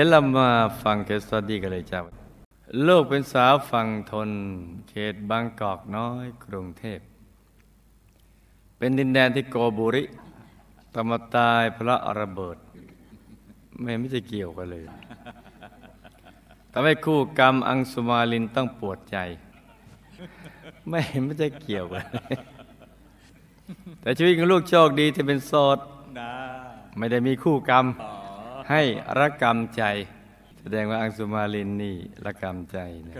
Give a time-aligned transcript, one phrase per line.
[0.00, 0.48] เดี๋ยวเรามา
[0.82, 2.00] ฟังเคสตดี้กันเลยจ้า
[2.86, 4.30] ลูกเป็นสาวฝั่งทน
[4.88, 7.00] เขตบางกอกน้อย กรุงเทพ
[8.78, 10.04] เป็นดินแดนที่โกบุริ
[10.94, 12.56] ตมาตายเพราะระเบิด
[13.80, 14.84] ไม่ไม่จะเกี่ยวกันเลย
[16.72, 19.16] ทำให้คู่กรรมอังสุมาลินต้องปวดใจ
[20.88, 22.04] ไม่ไม่จะเกี่ยวกัน
[24.00, 25.78] แต่ชีวิตของลูกโชคดีที่เป็นโสด
[26.96, 27.86] ไม่ได้มีคู่กรรม
[28.70, 28.82] ให้
[29.18, 29.82] ระกรรมใจ
[30.60, 33.14] แสดงว่าอังสุมาลินนี่ระกรรมใจนะ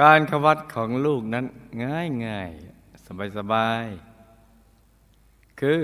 [0.00, 1.46] การขวัดของลูกนั้น
[1.84, 2.50] ง่ายง่าย
[3.04, 3.86] สบายสบาย
[5.60, 5.80] คือ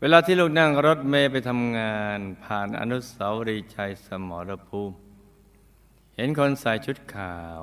[0.00, 4.96] เวลาที่ลูกนั่งรถเมย์ไปทำงาน ผ่านอนุสาวรีย์ชัยสมรภูมิ
[6.16, 7.62] เห็นคนใส่ชุดขาว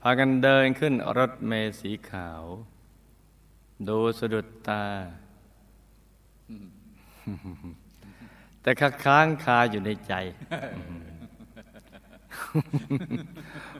[0.00, 2.42] พากันเดินขึ้นรถเมย์สีขาว
[3.88, 4.84] ดูสะดุดตา
[8.62, 8.70] แต่
[9.04, 10.12] ค้างคาอยู่ในใจ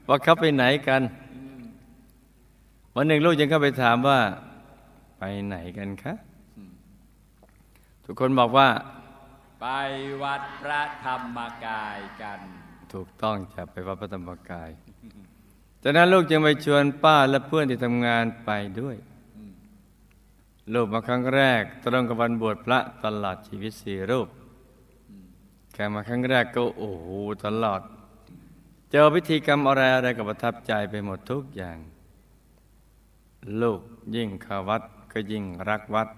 [0.08, 1.02] ว่าเขาไปไหนกัน
[2.94, 4.20] วันหนึ่งลูกยังเข้าไปถามว่า
[5.19, 6.14] ไปไหนกันคะ
[8.04, 8.69] ทุกคนบอกว่า
[9.60, 9.66] ไป
[10.22, 12.41] วัดพระธรรมกายกัน
[12.92, 14.70] ถูกต้องจะไปวัดพระธรรมกาย
[15.82, 18.96] จากนั้นลูกจึงไปชวนป้าและเพื่อนที่ทำงานไปด้วย
[20.74, 24.28] รูปมาครั้งแรก ตรงกับวันบวชพระตลอดชีวิตสี่รูป
[25.72, 27.06] แค่มาครั้งแรกก็โอ้โห
[27.44, 27.81] ตลอด
[28.91, 31.78] เจอพิธีกรรมอะไรอะไรก็ประทับใจไปหมดทุกอย่าง
[33.62, 33.81] ลูก
[34.16, 34.82] ยิ่งเข้าวัด
[35.12, 36.09] ก็ยิ่งรักวัด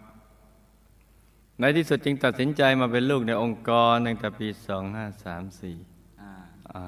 [1.60, 6.84] ในที่สุดจึงตัดสินใจมาเป็นลูกในองค์กรตั้งแต่ปี 2534อ่า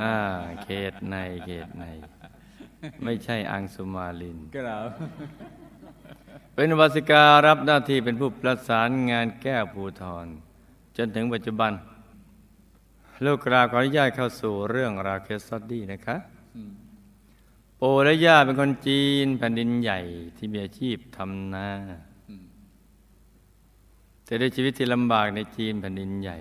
[0.00, 0.16] อ่า
[0.64, 1.16] เขตใน
[1.46, 1.84] เขตใน
[3.04, 4.90] ไม่ใช่อังสุมาลินครับ
[6.54, 10.26] เป็นวาสิการับหน้าที่เป็นผู้ประสานงานแก้ภูทร
[10.96, 11.72] จนถึงปัจจุบัน
[13.24, 16.16] ลูกกราขออนุญาตเข้าสู่เรื่องราเคสตดี้นะคะ
[17.80, 20.00] ปู่และย่าเป็นคนจีนแผ่นดินใหญ่
[20.36, 21.68] ที่มีอาชีพทำนา
[24.24, 26.38] แต่ด้วยชีวิตที่ลำบากในจีนแผ่นดินใหญ่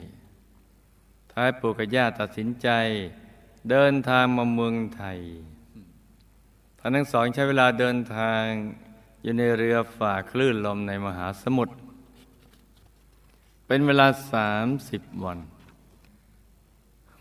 [1.32, 2.68] ท้ายปู่กับย่าตัดสินใจ
[3.70, 5.20] เดินทางมาเมืองไทย
[6.80, 8.46] ท่านทั้งสองใช้เวลาเดินทาง
[9.24, 11.74] อยู่ในเรือฝ่าคลื่นลมในมหาสมุทร
[13.68, 15.40] เป็นเวลาสามสิบวัน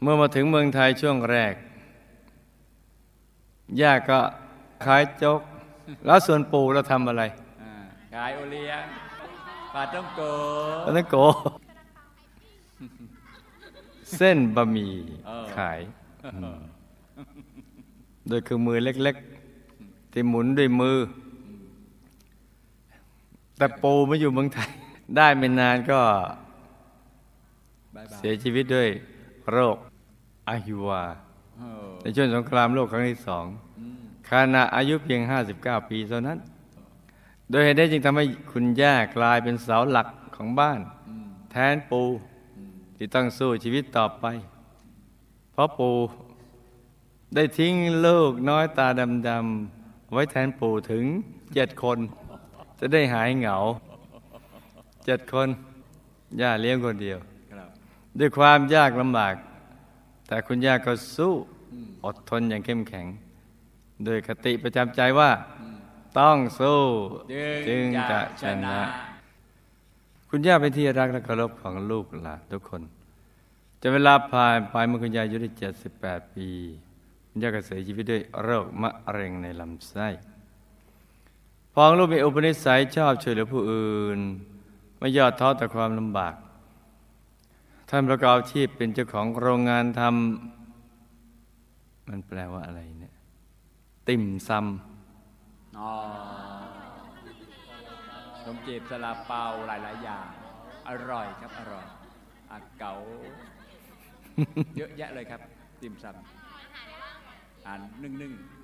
[0.01, 1.55] เมื่อมาถึงเมืองไทยช่วงแรก
[3.81, 4.21] ย่าก็
[4.85, 5.41] ขายจก
[6.07, 7.23] แล้วส่วนปู่เราทำอะไร
[8.15, 8.85] ขายโอเลี้ยง
[9.75, 10.21] ปลาต้องโก
[10.87, 11.17] ปลาต้องโก
[14.17, 14.93] เส้นบะหมี่
[15.57, 15.81] ขาย
[18.29, 19.17] โดยคือมือเล็ก
[19.65, 20.99] ๆ ที่หมุนด้วยมือ
[23.63, 24.71] แต่ปูมาอยู่เมืองไทย
[25.17, 26.01] ได้ไม่นานก็
[28.17, 28.89] เสียชีวิตด้วย
[29.51, 29.77] โรค
[30.49, 31.03] อาฮิวา
[32.03, 33.45] ในช่วงสงครามโลกครั้งที่สอง
[34.31, 35.21] ขณะอายุเพียง
[35.57, 36.39] 59 ปีเท่านั้น
[37.51, 40.81] โดยเหตุได้จึงทำให้คุณย่ากลายเป็นเสาหลักของบ้าน
[41.51, 42.03] แทนปู
[42.97, 44.25] ที่ต้องสู้ชีวิตต่อไป
[45.53, 45.91] เพราะปู
[47.35, 47.75] ได้ทิ้ง
[48.07, 48.89] ลูกน้อยตา
[49.29, 51.05] ดำๆไว้แทนปูถึง
[51.55, 52.01] เจ็ดคน
[52.85, 53.57] จะได้หายเหงา
[55.05, 55.49] เจ็ดคน
[56.41, 57.19] ย่าเลี้ยงคนเดียว
[58.19, 59.35] ด้วยความยากลำบาก
[60.27, 61.33] แต่คุณย่าก็สู้
[62.05, 63.07] อดทนอย่างเข้มแข็ง
[64.05, 65.31] โดยคติประจำใจว่า
[66.19, 66.81] ต้องสู้
[67.69, 68.79] จึงจะชนะ
[70.29, 72.83] คุณย่าเป็นที่รักและเคารพของลูกหลานทุกคน
[73.83, 76.49] จะเวลาผ่านไปเมื่อคุณย่าอายุได้เจ็ดสิบแปดปี
[77.29, 80.09] คุณย่าก็เสียชีวิตด้วยโรคมะเร็งในลำไส้
[81.75, 84.21] พองลูกมีอุปนิสัยชอบช่วยเหลือผู้อื่น
[84.99, 86.35] ไม่ยอดท้อแต่ความลำบาก
[87.91, 93.15] ท่านประกอบอาชีพเป็นเจ้าของโรงงานทำมันแปลว่าอะไรเนี่ย
[94.09, 94.63] ติ่มซำ
[98.39, 100.27] ขนมจีบสลาเปาหลายๆอย่าง
[100.89, 101.87] อร่อยครับ อร่อย
[102.51, 102.93] อาเก๋า
[104.77, 105.41] เยอะแยะเลยครับ
[105.83, 108.62] ติ่มซำอ่านนึ่งๆ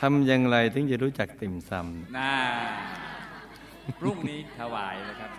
[0.00, 2.34] ทำอย่างไรถึงจะรู้จักติ่มซำน่า
[4.00, 5.30] พรุ่งนี้ถวายเลยครับ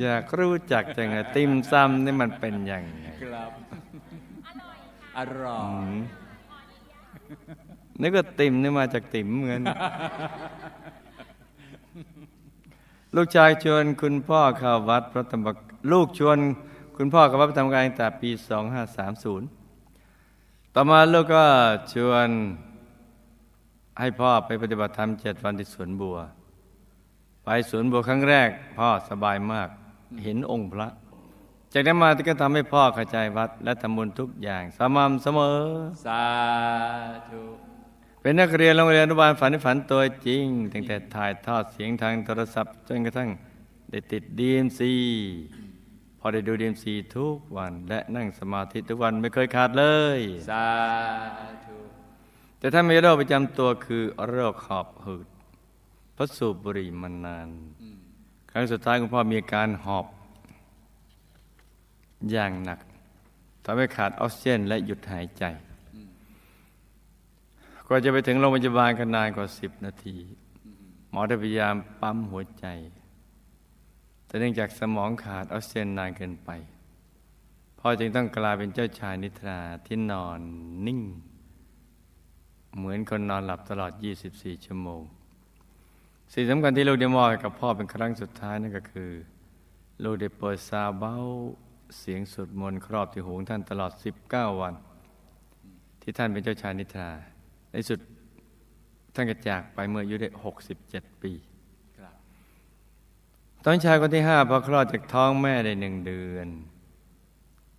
[0.00, 3.52] อยากรู้จักจังไงติ่มซำนี่มันเป็นยังไงครับ
[5.18, 5.90] อร่อย
[8.00, 9.62] นึกว่าติ่มนี่มาจากติ่มเหมือน
[13.16, 15.46] ลูกชายชวนคุณพ่อเข้าวัดพระธรรม
[15.92, 16.38] ลูกชวน
[16.96, 19.59] คุณพ่อเข้าวัดพระธรรมกายตั้งแต่ปี 2530
[20.74, 21.44] ต่อมาลูกก็
[21.92, 22.28] ชวน
[23.98, 26.16] ให้พ่อไปปฏิบัติธรรมเจ็ดวันที่สวนบัว
[27.44, 29.68] ไปสวนบัวครั้งแรก พ่อสบายมาก
[30.24, 30.88] เห็นองค์พระ
[31.72, 35.58] จากนั้นมาก็ทำให้พ่อเข้าใจวัด และทำบุญทุกอย่างสม่ำเสมอ
[36.04, 36.22] สา
[37.30, 37.42] ธุ
[38.20, 43.28] เป็นนักเรียนโรงเรียนอนุบาลฝันฝันตัวจริง ตั้งแต่ถ่ายทอดเสียงทางโทรศัพท์จนกระทั่ง
[43.90, 44.92] ได้ติดดีมซี
[46.22, 49.84] พอได้ดูดีมซีทุกวัน และนั่งสมาธิทุกวันไม่เคยขาดเล
[50.18, 50.20] ย
[50.50, 50.66] สา
[51.64, 51.76] ธุ
[52.58, 55.26] แต่ถ้ามีโรคประจำตัวคือโรคหอบหืด
[56.14, 57.48] เพราะสูบบุหรี่มานาน
[58.50, 60.06] ครั้งสุดท้ายคุณพ่อมีอาการหอบ
[62.30, 62.80] อย่างหนัก
[63.64, 65.44] ทำให้ขาดออกซิเจนและหยุดหายใจ
[67.88, 70.16] ก็จะไปถึงโรงพยาบาลกันนานกว่าสิบนาที
[71.10, 72.66] หมอได้พยายามปั๊มหัวใจ
[74.30, 76.50] แต่เนื่องจากสมองขาดออกซิเจนนานเกินไป
[77.78, 80.40] พ่อจึงต้องกลายเป็นเจ้าชายนิทราที่นอน
[80.86, 81.00] นิ่ง
[82.76, 83.92] เหมือนคนนอนหลับตลอด
[84.28, 85.02] 24 ชั่วโมง
[86.32, 89.10] สิ่งสำคัญที่ลูกได้มอบให้กับพ่อเป็นครั้งสุดท้ายนั่นก็คือ
[90.04, 91.16] ลูกได้เปิดซาเบ้า
[91.98, 93.92] เสียงสวดมนต์ครอบที่หูงท่านตลอด
[94.26, 94.74] 19 วัน
[96.02, 97.08] ที่ท่านเป็นเจ้าชายนิทรา
[97.70, 97.98] ในสุด
[99.14, 100.28] ท่านก็จากไปเมื่ออายุได้
[100.76, 101.32] 67 ปี
[103.64, 106.48] ตอนชายคนที่ห้าพอคลอดจากท้องแม่ได้หนึ่งเดือน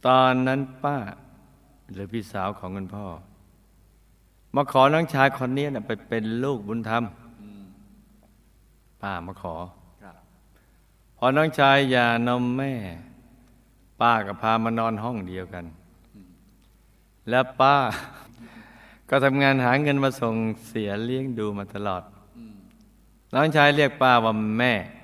[0.08, 0.98] ตอนนั้นป้า
[1.94, 3.08] หรือพี่สาวของคุณพ่อ
[4.56, 7.04] มาขอน้องชายคนนี้นะไปเป็นลูกบุญธรรม
[7.42, 7.64] อืม
[9.02, 9.56] ป้ามาขอ
[10.04, 10.16] ครับ
[11.18, 12.74] พอน้องชายหย่านมแม่
[14.02, 15.66] ป้าก็พามานอนห้องเดียวกัน
[17.30, 17.76] แล้วป้า
[19.10, 20.36] ก็ทำงานหาเงินมาส่ง
[20.68, 22.04] เสียเลี้ยงดูมาตลอด
[22.38, 22.56] อืม
[23.34, 25.01] น้องชายเรียกป้าว่าแม่ครับ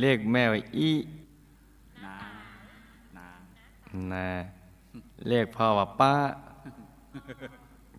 [0.00, 0.90] เรียกแม่ว่าอี
[2.04, 2.16] นา
[3.16, 3.28] นา
[4.12, 4.26] นา
[5.28, 6.14] เรียกพ่อว่าป้า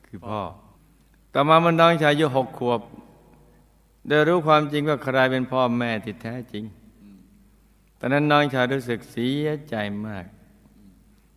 [0.08, 0.42] คือพ่อ
[1.34, 2.82] ต่อมามันน้องชายอายุหกขวบ
[4.08, 6.64] ได้รู้ความจริงว่าใครเป็นพ่อแม่ที่แท้จริง
[8.00, 9.76] ตอนนั้นน้องชายรู้สึกเสียใจ
[10.08, 10.26] มาก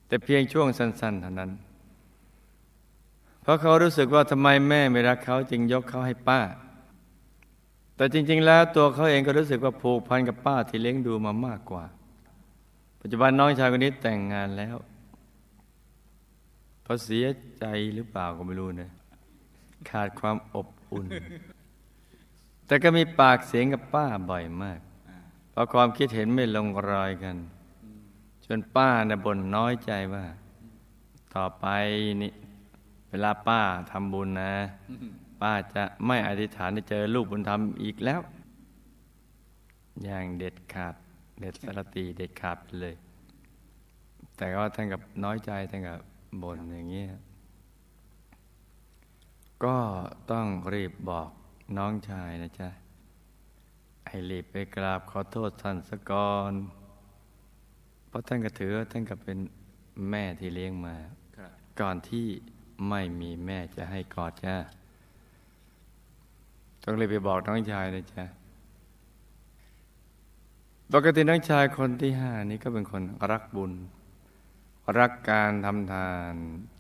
[0.07, 1.51] แต่เพียงช่วงสั้นๆเท่านั้น
[3.43, 6.41] เพราะเขารู้สึกว่าทำไมแม่ไม่รักเขาจึงยกเขาให้ป้า
[7.99, 11.85] แต่จริง ๆ แล้วตัวเขาเองก็รู้สึกว่าผูกพันกับป้าที่เลี้ยงดูมามากกว่า
[13.01, 14.77] ปัจจุบันน้องชายคนนี้แต่งงานแล้ว
[16.83, 17.27] เพราะเสีย
[17.59, 17.65] ใจ
[17.95, 18.91] หรือเปล่าก็ไม่รู้นะ
[19.91, 21.07] ขาดความอบอุ่น
[22.67, 24.81] แต่ก็มีปากเสียงกับป้าบ่อยมาก
[25.51, 27.37] เพราะความคิดเห็นไม่ลงรอยกัน
[28.47, 30.25] จนป้าน่ะบ่นน้อยใจว่า
[31.35, 31.67] ต่อไป
[32.23, 32.33] นี่
[33.11, 33.61] เวลาป้า
[33.91, 34.53] ทำบุญนะ
[35.41, 38.21] ป้าจะไม่อธิษฐานจะเจอลูกบุญธรรมอีกแล้ว
[40.05, 40.95] อย่างเด็ดขาด
[41.41, 42.95] เด็ดสารตีเด็ดขาดไปเลย
[44.37, 45.99] แต่ก็ท่านกับน้อยใจท่านกับ
[46.43, 47.09] บ่นอย่างเงี้ย
[49.65, 49.77] ก็
[50.31, 51.31] ต้องรีบบอก
[51.77, 52.69] น้องชายนะจ๊ะ
[54.09, 56.53] ให้รีบไปกราบขอโทษท่านสะก่อน
[58.09, 59.39] เพราะท่านก็ถือว่าท่านก็เป็น
[60.11, 60.97] แม่ที่เลี้ยงมา
[61.37, 62.27] ครับก่อนที่
[62.89, 64.57] ไม่มีแม่จะให้กอดจ้า
[66.83, 68.25] ต้องเลยไปบอกน้องชายนะจ๊ะ
[70.93, 73.73] ปกติน้องชายคนที่ห้านี้ก็เป็นคนรักบุญ
[74.99, 76.35] รักการทำทาน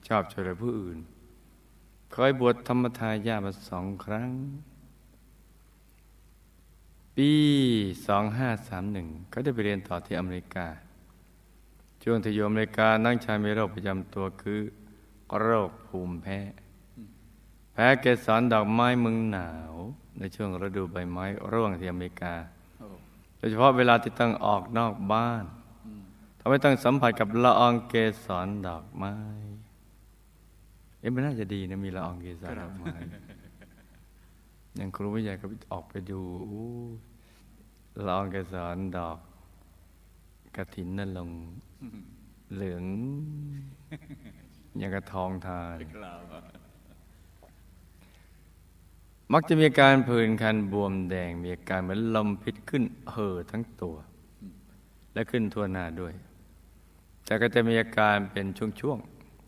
[0.08, 0.98] ชอบช่วยเหลือผู้อื่น
[2.12, 4.30] เคยบวชธรรมทายาทมาสองครั้ง
[7.16, 7.32] ปี
[8.52, 10.66] 2531ก็ได้ไปเรียนต่อที่อเมริกา
[12.02, 14.60] ช่วงที่อยู่อเมริกาน้องชายมีโรคประจำตัวคือ
[15.38, 16.38] โรคภูมิแพ้
[17.80, 19.72] พ้เกสรดอกไม้เมึงหนาว
[20.18, 22.34] ในช่วงฤดูใบไม้ร่วงที่อเมริกา
[22.78, 22.86] โอ้
[23.36, 25.44] โดยเฉพาะเวลาที่ต้องออกนอกบ้าน
[26.38, 27.94] ทำให้ต้องสัมผัสกับละอองเก
[28.24, 29.14] สรดอกไม้
[31.00, 32.94] เอ๊ะมันน่าจะดีนะมีละอองเกสรดอกไม้
[34.76, 36.66] อย่างครูวิทยาก็ออกไปดูอู้
[38.06, 39.18] ละอองเกสรดอก
[40.56, 41.40] กระถินนั่นลงค์
[42.54, 42.84] เหลือง
[44.78, 46.57] อย่างกระทองทานครับ
[49.32, 53.96] มักจะมีอาการผื่นคันบวมแดง มีอาการเหมือนลมพิษขึ้นเห่อทั้งตัว
[55.12, 56.14] และขึ้นทั่วหน้าด้วย
[57.24, 58.46] แต่ก็จะมีอาการเป็น
[58.80, 58.98] ช่วง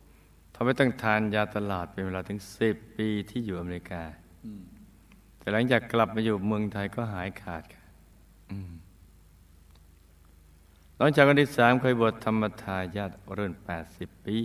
[0.02, 4.02] ๆทำให้ต้องทานยาตลาดเป็นเวลาถึงสิบปีที่อยู่อเมริกา
[5.38, 7.84] แต่หลังจากกลับมาอยู่เมืองไทยก็หายขาดค่ะ
[10.98, 14.36] หลังจากคนที่สามเคยบวชธรรมทายาทรุ่นแปดสิบปี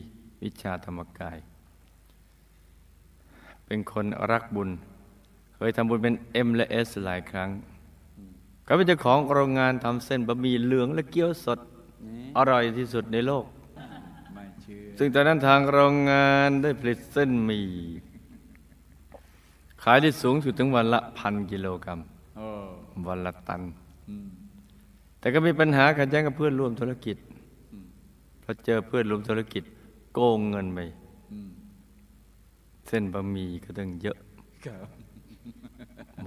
[0.41, 1.37] วิชาธรรมกาย
[3.65, 4.69] เป็นคนรักบุญ
[5.55, 7.49] เคยทำบุญเป็น M และ S หลายครั้ง
[8.67, 11.59] ก็เป็นเจ้าของโรงงานทำเส้นบะหมี่เหลืองและเกี๊ยวสด
[12.07, 13.45] นี่อร่อยที่สุดในโลก
[14.33, 17.67] ไม่เชื่อซึ่งตอนนั้นทางโรงงานได้ผลิตเส้นหมี่
[19.83, 21.99] ขายได้สูงสุดถึงวันละพันกิโลกรัม
[22.37, 22.47] โอ้
[23.07, 23.61] วันละตัน
[24.09, 24.27] อืม
[25.19, 27.17] แต่ก็มีปัญหาขัดแย้งกับเพื่อนร่วมธุรกิจ
[27.71, 27.85] อืม
[28.41, 29.63] เพราะเจอเพื่อนร่วมธุรกิจ
[30.13, 30.79] โกงเงินไป
[31.31, 31.49] อืม
[32.87, 34.17] เส้นบะหมี่ก็ต้องเยอะ
[34.65, 34.87] ครับ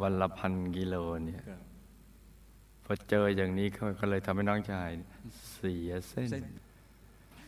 [0.02, 1.61] วันละพันกิโลเนี่ยครับ
[2.85, 4.88] พอเจออย่างนี้เขาก็เลยทำให้น้องชาย
[5.54, 6.45] เสียเส้นเส้น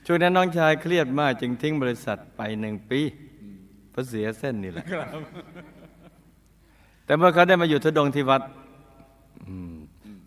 [0.06, 3.00] ช่วงนั้นน้องชายเครียดมากจึงทิ้งบริษัทไปหนึ่งปี
[3.42, 3.56] อืม
[3.90, 5.06] เพราะเสียเส้นนี่แหละครับ
[7.04, 8.42] แต่เมื่อเขาได้มาอยู่ทุดงค์ที่วัด
[9.46, 9.74] อืม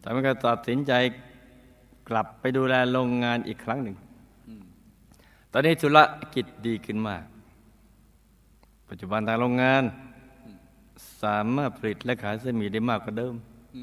[0.03, 0.93] ทำให้เขาตัดสินใจ
[2.09, 3.95] กลับไปดูแลโรงงานอีกครั้งหนึ่ง
[4.47, 4.63] อืม
[5.51, 5.97] ตอนนี้ธุร
[6.33, 7.23] กิจดีขึ้นมาก
[8.89, 9.83] ปัจจุบันทางโรงงาน
[11.21, 13.33] สามารถผลิตและขายเส้นหมี่ได้มากกว่าเดิม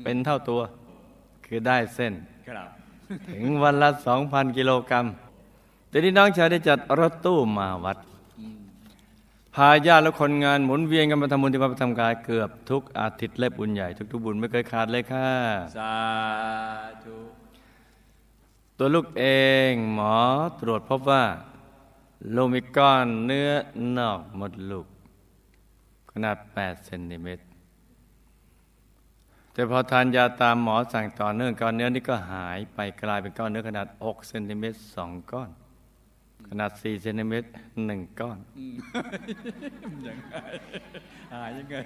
[0.05, 0.61] เป็นเท่าตัว
[1.47, 2.12] คือได้เส้น
[2.49, 2.69] ครับ
[3.35, 3.90] ถึงวันละ
[4.23, 5.07] 2,000กิโลกรัม
[5.90, 7.99] ทีนี้น้องชายได้จัดรถตู้มาวัด
[8.38, 8.59] อืม
[9.55, 15.31] พาญาติและคนงานหมุนเวียนกันมาทำบุญที่วัดพระธรรมกายเกือบทุกอาทิตย์และบุญใหญ่ทุกๆบุญไม่เคยขาดเลยค่ะ
[15.76, 15.97] สา
[17.05, 17.17] ธุ
[18.79, 19.25] ตัวลูกเอ
[19.71, 20.17] งหมอ
[20.61, 21.25] ตรวจพบว่า
[22.33, 23.50] โลกมีก้อนเนื้อ
[23.99, 24.87] นอกมดลูก
[26.12, 27.45] ขนาด 8 เซนติเมตร
[29.52, 35.50] แต่พอทานยาตามหมอสั่งต่อเนื่องก้อนเนื้อนี้ก็หายไปกลายเป็นก้อนเนื้อขนาด 6 เซนติเมตรสองก้อน
[36.49, 37.49] ขนาด 4 เซนติเมตร
[37.87, 38.75] หนึ่งก้อนอืม
[40.07, 40.35] ยังไง
[41.35, 41.76] หายยังไง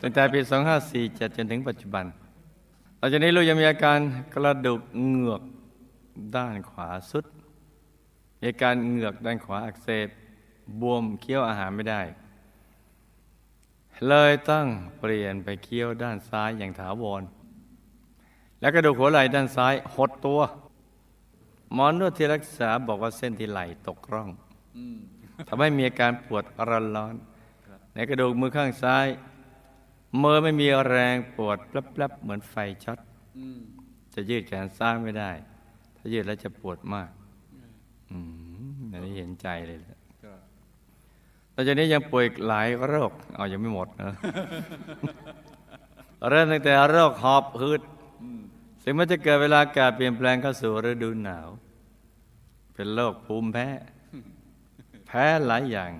[0.00, 0.40] ตั้งแต่ปี
[0.88, 2.04] 2547 จนถึงปัจจุบัน
[2.98, 3.98] หลังจากนี้ลูกยังมีอาการ
[4.34, 5.42] กระดูกเหงือก
[6.36, 7.24] ด้านขวาสุด
[8.40, 10.08] มีอาการเหงือกด้านขวาอักเสบ
[10.80, 12.02] บวมเคี้ยวอาหารไม่ได้
[14.08, 14.66] เลยต้อง
[14.98, 17.22] เปลี่ยนไปเคี้ยวด้านซ้ายอย่างถาวร
[18.60, 20.40] และกระดูกหัวไหล่ด้านซ้ายหดตัว
[21.72, 24.28] หมอนวดที่รักษาบอกว่าเส้นที่ไหล่ตกร่อง
[24.76, 24.78] อ
[25.48, 27.14] ทำให้มีอาการปวดร้อนร้อน
[27.94, 29.06] ในกระดูกมือข้างซ้าย
[30.22, 32.54] มือไม่มีแรงปวดแป๊บๆเหมือนไฟ
[32.84, 32.98] ช็อต
[34.14, 35.30] จะยืดแขนซ้ายไม่ได้
[35.96, 37.10] ถ้ายืดแล้วจะปวดมาก
[38.90, 39.99] อันนี้เห็นใจเลยแหละ
[41.60, 44.12] ครับตอนนี้ยังป่วยอีกหลายโรคเอายังไม่หมดนะ
[46.30, 47.82] เริ่มตั้งแต่โรคหอบหืด
[48.22, 48.40] อืม
[48.82, 51.48] ซึ่งมันจะเกิดเวลาอากาศเปลี่ยนแปลงเข้าสู่ฤดูหนาว
[52.74, 53.68] เป็นโรคภูมิแพ้
[55.06, 55.90] แพ้หลายอย่าง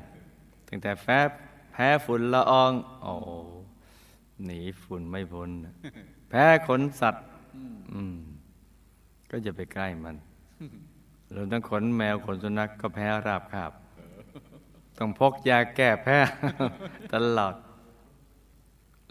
[0.69, 1.19] ตั้งแต่แพ้
[1.73, 3.12] แพ้ฝุ่นละออง โอ้
[4.45, 5.75] หนีฝุ่นไม่พ้นนะ
[6.31, 7.26] แพ้ขนสัตว์
[7.93, 8.17] อืม
[9.31, 10.17] ก็จะไปใกล้มัน
[11.35, 13.73] รวมทั้งขนแมวขนสุนัขก็แพ้ราบคาบ
[15.00, 16.19] ต้องพกยาแก้แพ้
[17.12, 17.54] ตลอด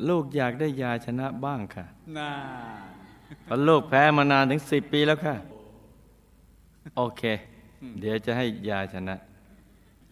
[0.08, 1.86] ลูกอยากได้ยาชนะบ้างค่ะ
[2.17, 2.31] น่า
[3.43, 5.36] เพราะลูกแพ้มานานถึงสิบปีแล้วค่ะ
[6.98, 7.22] โอเค
[8.00, 9.15] เดี๋ยวจะให้ยาชนะ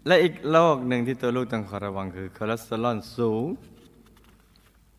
[0.07, 3.45] และอีกโรคหนึ่งที่ตัวลูกต้องคอยระวังคือคอเลสเตอรอลสูง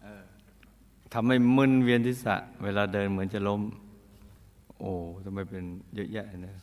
[0.02, 0.23] เออ
[1.12, 3.62] ทำให้มึนเวียนทิศะเวลาเดินเหมือนจะล้ม
[4.80, 4.92] โอ้
[5.25, 6.54] ทำไมเป็นเยอะแยะนะ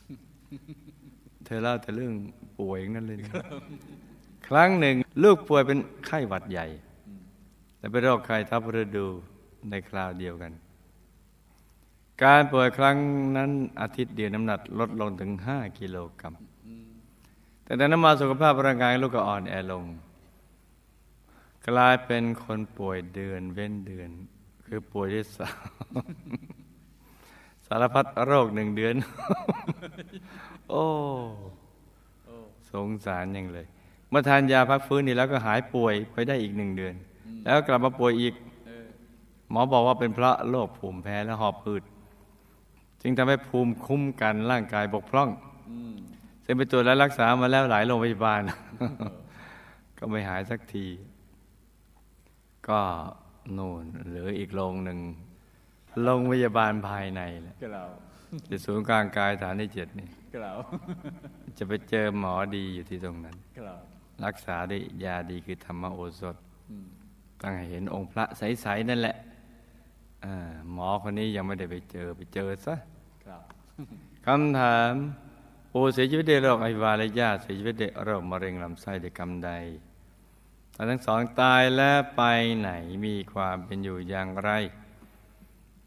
[1.44, 2.12] เธอเล่าแต่เรื่อง
[2.58, 3.30] ป่วยอย่างนั้นเลยนะ
[4.48, 6.66] ครั้งหนึ่งลูกป่วยเป็นไข้หวัดใหญ่
[7.78, 9.06] และเป็นโรคไข้ทับฤดู
[9.70, 10.52] ในคราวเดียวกัน
[12.24, 12.96] การป่วยครั้ง
[13.36, 13.50] นั้น
[13.80, 16.34] อาทิตย์เดียวน้ำหนักลดลงถึง 5 กิโลกรัม
[17.64, 19.84] แต่แต่นั้นมาสุขภาพร่างกายลูกก็อ่อนแอลง
[21.68, 24.10] กลายเป็นคนป่วยเดือนเว้นเดือน
[24.66, 26.04] คือป่วยที่สาม
[27.66, 28.94] สารพัดโรคหนึ่งเดือน
[30.70, 30.84] โอ้
[32.24, 32.36] โอ้
[32.70, 33.66] สงสารยังเลย
[34.10, 36.94] เมื่อทานยาพักฟื้นนี่แล้วก็หายป่วยไปได้อีกหนึ่งเดือน
[37.44, 38.34] แล้วกลับมาป่วยอีก
[38.66, 38.86] เออ
[39.50, 41.82] หมอบอกว่าเป็นเพราะโรคภูมิแพ้และหอบหืด
[43.02, 45.30] จึงทำให้ภูมิคุ้มกันร่างกายบกพร่อง
[45.70, 45.94] อืม
[46.44, 48.40] ซึ่งไปตรวจและรักษามาแล้วหลายโรงพยาบาล
[49.98, 50.86] ก็ไม่หายสักที
[52.68, 52.80] ก็
[53.58, 54.98] นู่นเหลืออีกโรงหนึ่ง
[56.02, 57.84] โรงพยาบาลภายในแหละก็เรา
[58.46, 60.52] ที่ศูนย์กลางกายฐานที่เจ็ดนี่ก็เรา
[61.58, 66.36] จะไปเจอหมอดีอยู่ที่ตรงนั้นก็เรารักษาด้วยยาดีคือธรรมโอสถ
[66.70, 66.86] อืม
[67.40, 69.16] ตั้งให้เห็นองค์พระใสๆนั่นแหละ
[70.24, 70.34] อา
[70.72, 72.74] หมอคนนี้ยังไม่ได้ไปเจอไปเจอซะ
[73.24, 73.42] ครับ
[74.26, 74.92] คำถาม
[75.72, 79.50] ปู่เสียชีวิตด้วยโรคไอวาและย่าเสียชีวิตด้วยโรคมะเร็งลำไส้ด้วยกรรมใด
[80.74, 82.22] ท่านทั้งสองตายแล้วไป
[82.58, 82.70] ไหน
[83.04, 84.50] มีความเป็นอยู่อย่างไร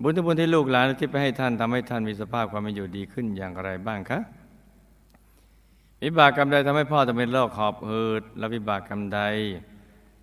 [0.01, 4.19] บุญทุกบุญที่ลูกหลานที่ไปให้ท่านทำให้ท่านมีสภาพความเป็นอยู่ดีขึ้นอย่างไรบ้างคะ
[6.03, 9.21] วิบากกรรมใดทำให้พ่อต้องเป็นโรคหอบหืดและวิบากกรรมใด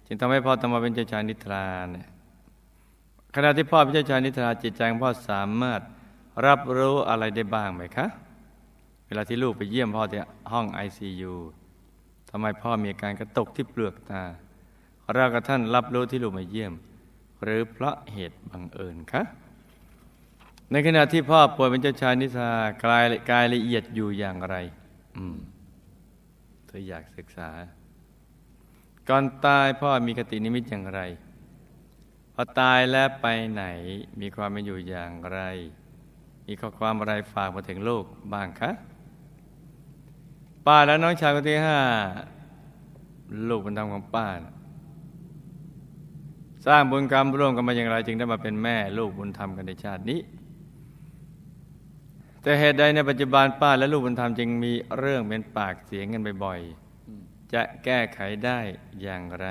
[0.07, 2.07] จึงทำให้พ่อต้องมาเป็นเจ้าชายนิทราเนี่ย
[3.35, 5.81] ขณะที่พ่อเป็นเจ้าชายนิทราจิตใจของพ่อสามารถ
[6.47, 8.07] รับรู้อะไรได้บ้างไหมคะ
[9.07, 10.19] เวลาที่ลูกไปเยี่ยมพ่อที่
[10.53, 11.35] ห้องไอซียู
[12.31, 14.23] ทำไมพ่อมีอาการกระตุกที่เปลือกตา
[15.15, 16.73] เรากับท่านรับรู้ที่ลูกมาเยี่ยม
[17.43, 19.23] หรือเพราะเหตุบังเอิญคะ
[20.71, 22.51] ในขณะที่พ่อป่วยเป็นเจ้าชายนิทรา
[22.85, 24.57] กายกายละเอียดอยู่อย่างไร
[25.17, 25.37] อืม
[26.67, 27.51] เธออยากศึกษา
[29.09, 31.01] ก่อนตายพ่อมีคตินิมิตอย่างไร
[32.35, 33.65] พอตายแล้วไปไหน
[34.21, 35.41] มีความเป็นอยู่อย่างไร
[36.47, 38.71] มีข้อความอะไรฝากมาถึงลูกบ้างคะ
[40.67, 41.79] ป้าและน้องชายคนที่ห้า
[43.49, 44.55] ลูกบุญธรรมของป้านะ
[46.67, 50.21] สร้างบุญกรรมร่วมกันมาอย่างไร จึงได้มาเป็นแม่ลูกบุญธรรมกันในชาตินี้
[52.47, 58.59] แต่เหตุใดในปัจจุบันป้าและลูกบุญธรรมจึงมีเรื่องเป็นปากเสียงกันบ่อยๆ จะแก้ไขได้
[59.03, 59.47] อย่างไร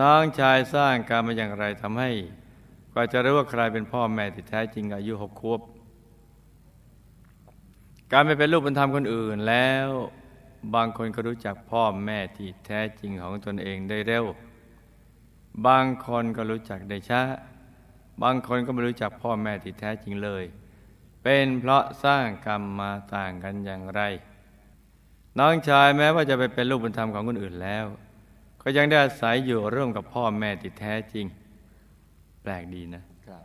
[0.00, 2.10] น้องชายสร้างกรรมมาอย่างไรทำให้
[2.92, 5.60] กว่าจะรู้ว่าใครเป็นพ่อแม่ที่แท้จริงอายุหกขวบ
[8.12, 9.88] การไปเป็นลูกบุญธรรมคนอื่นแล้ว
[10.74, 14.24] บางคนก็รู้จักพ่อแม่ที่แท้จริงของตนเองได้เร็ว
[15.66, 17.22] บางคนก็รู้จักได้ช้า
[18.22, 20.46] บางคนก็ไม่รู้จักพ่อแม่ที่แท้จริงเลย
[21.24, 24.00] เป็นเพราะสร้างกรรมมาต่างกันอย่างไร
[25.38, 27.84] น้องชายแม้ว่าจะไปเป็นลูกบุญธรรมของคนอื่นแล้ว
[28.62, 31.26] ก็ยังได้อาศัยอยู่ร่วมกับพ่อแม่ที่แท้จริง
[32.42, 33.42] แปลกดีนะครับ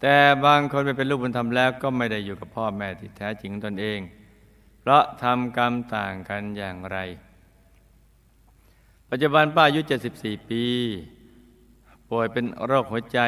[0.00, 4.00] แต่บางคนไปเป็นลูกบุญธรรมแล้วก็ไม่ได้อยู่กับพ่อแม่ที่แท้จริงของตนเอง
[4.80, 6.98] เพราะทำกรรมต่างกันอย่างไร
[9.10, 9.80] ปัจจุบันป้าอายุ
[10.14, 10.64] 74 ปี
[12.08, 13.20] ป่วยเป็นโรคหัวใจ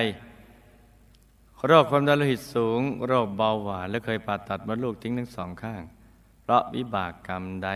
[1.66, 5.82] โรคความดันโลหิตสูง โรคเบาหวาน และเคยผ่าตัดมดลูกทิ้งทั้งสองข้าง
[6.42, 7.70] เพราะวิบากกรรมใด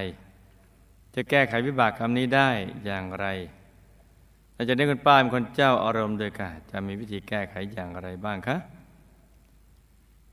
[1.14, 2.50] จะแก้ไขวิบากกรรมนี้ได้
[2.84, 3.26] อย่างไร
[4.54, 8.56] หลังจากนี้คุณป้าเป็นคนเจ้าอารมณ์โดยกาจะมีวิธีแก้ไขอย่างไรบ้างคะ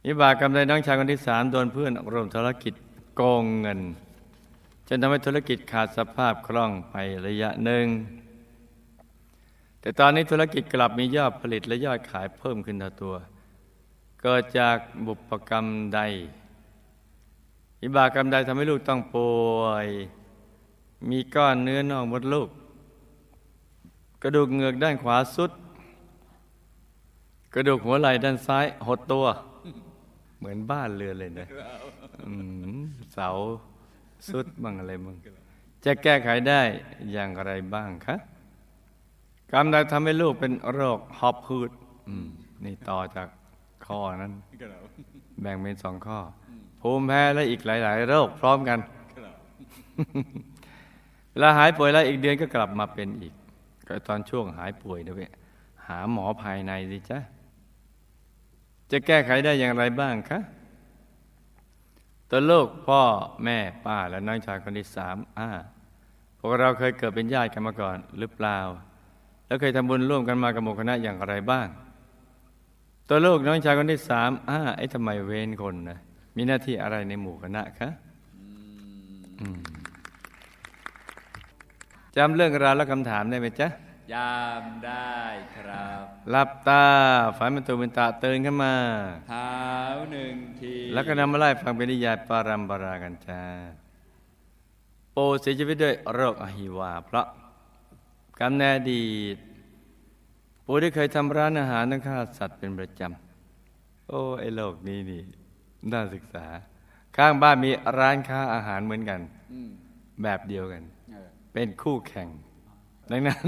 [0.07, 2.73] วิบากกรรมใดน้องชายคนที่สามโดนเพื่อนรวมธุรกิจ
[3.15, 3.81] โกงเงิน
[4.87, 7.85] จนทำให้ธุรกิจขาดสภาพคล่องไประยะหนึ่ง
[9.81, 13.15] แต่ตอนนี้ธุรกิจกลับมียอดผลิตและยอดขายเพิ่มขึ้นต่อตัว
[14.23, 15.99] เกิดจากบุพกรรมใด
[17.81, 19.87] วิบากรรมใดทำให้ลูกต้องป่วย
[21.09, 22.49] มีก้อนเนื้อนอกมดลูก
[24.21, 25.51] กระดูกเหงือกด้านขวาสุด
[27.53, 29.25] กระดูกหัวไหล่ด้านซ้ายหดตัว
[30.39, 31.47] เหมือนบ้านเรือนเลยนะ
[33.13, 33.29] เสา
[34.29, 35.15] สุดบ้างอะไรบ้าง
[35.85, 36.61] จะแก้ไขได้
[37.11, 38.15] อย่างไรบ้างคะ
[39.51, 41.71] กรรมใดทำให้ลูกเป็นโรคหอบหืด
[42.63, 43.27] นี่ต่อจาก
[43.91, 44.33] ข้อนั้น
[45.41, 46.19] แบ่งเป็นสองข้อ
[46.81, 48.79] ภูมิแพ้และอีกหลาย ๆ โรคพร้อมกัน
[51.31, 53.33] เวลาหายป่วยแล้วอีกเดือนก็กลับมาเป็นอีก
[53.87, 55.31] ก็ตอนช่วงหายป่วยนะเว้ย
[55.87, 57.19] หาหมอภายในสิจ๊ะ
[58.91, 60.39] จะแก้ไขได้อย่างไรบ้างคะ
[62.29, 63.01] ตัวลูกพ่อ
[63.43, 65.49] แม่ป้าและน้องชายคนที่สามอ่า
[66.39, 68.59] พวกเราเคยเกิดเป็นญาติกันมาก่อนหรือเปล่า
[69.45, 71.67] แล้วเคยทำบุญร่วมกันมากับหมู่คณะอย่างไรบ้าง
[73.13, 75.97] ตัวลูกน้องชายคนที่สามอ่าไอ้ทำไมเว้นคนนะ
[76.35, 77.89] มีหน้าที่อะไรในหมู่คณะคะ
[79.39, 79.59] อืม
[82.15, 83.67] จำเรื่องราวและคำถามได้ไหมจ๊ะ
[84.13, 85.15] ยามได้
[85.55, 86.85] ครับหลับตา
[87.37, 88.75] ฝันเป็นตัวเป็นตาตื่นขึ้นมา
[89.29, 89.53] เท้า
[90.11, 93.41] หนึ่งทีแล้วก็นำมาไล่ฟังเป็นนิยายปารัมปรากันจ้า
[95.11, 97.25] โปเสียชีวิตด้วยโรคอหิวา เพราะ
[98.39, 99.37] กรรมในอดีต
[100.73, 105.21] ปูได้เคยทำร้านอาหารต้องฆ่าสัตว์เป็นประจำ โอ้ ไอ้โลกนี้นี่
[105.91, 106.45] น่าศึกษา
[107.17, 109.19] ข้างบ้านมีร้านค้าอาหารเหมือนกัน
[109.53, 109.69] อืม
[110.23, 112.27] แบบเดียวกันเออเป็นคู่แข่ง
[113.11, 113.43] ดังนั้น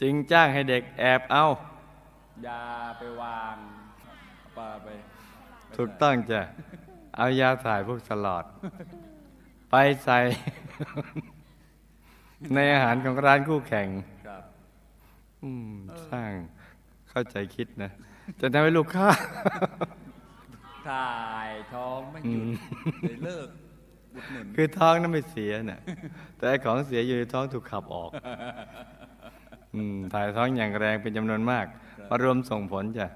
[0.00, 1.44] จึงจ้างให้เด็กแอบเอา
[2.46, 2.62] ยา
[2.98, 3.56] ไปวาง
[4.56, 4.88] ปลาไป
[5.76, 6.40] ถูกต้องจ้ะ
[7.16, 8.44] เอายาถ่ายพวกสลอด
[9.70, 10.18] ไปใส่
[12.54, 14.17] ในอาหารของร้านคู่แข่งครับอืม
[16.10, 16.32] สร้าง
[17.10, 17.90] เข้าใจคิดนะ
[18.40, 19.08] จะทำให้ลูกค้า
[20.88, 21.12] ถ่า
[21.48, 22.44] ยท้องไม่หยุด
[23.02, 23.48] เลยเลิก
[24.14, 25.80] อุดหนุนคือท้องนั้นไม่เสียน่ะ
[26.36, 28.10] แต่ไอ้ของเสียอยู่ในท้องถูกขับออก
[29.74, 31.66] อืมถ่ายท้องอย่างแรงเป็นจำนวนมาก
[32.08, 33.06] มารวมส่งผลจ้ะ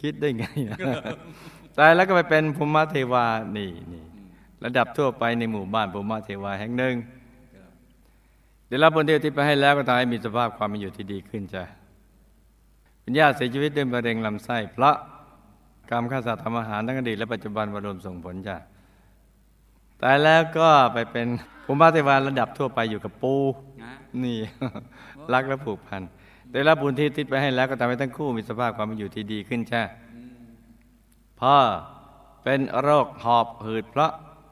[0.00, 0.76] คิดได้ไงอะ
[1.78, 4.04] ตายแล้วก็ไปเป็นภูมิเทวานี่นี่
[4.64, 6.94] ระดับทั่วไปในหมู่บ้านภูมิเทวาแห่งหนึ่ง
[8.70, 11.62] ได้รับบนเดียวที่ไปให้แล้วก็ทำให้มีสภาพความเป็นอยู่ที่ดีขึ้นจ้ะ
[13.00, 14.96] เป็นญาติเสียชีวิตด้วยมะเร็งลำไส้เพราะ
[15.90, 18.56] กรรมฆ่าสัตว์ทำอาหารทั้งอดีตและปัจจุบันมารวมส่งผลจ้ะ
[20.02, 21.26] ตายแล้วก็ไปเป็น
[21.64, 23.34] ภูมิเทวาระดับทั่วไปอยู่กับปู
[24.24, 24.38] นี่
[25.32, 26.02] รักและผูกพัน
[26.52, 29.82] ได้รับบุญที่ทิศไปให้แล้วก็ทำให้ทั้งคู่มีสภาพความเป็นอยู่ที่ดีขึ้นจ้ะ
[31.40, 31.56] พ่อ
[32.44, 34.10] เป็นโรคหอบหืดเพราะ